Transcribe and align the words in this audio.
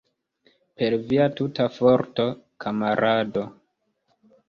Per 0.81 0.95
via 1.11 1.27
tuta 1.41 1.69
forto, 1.77 2.27
kamarado! 2.67 3.49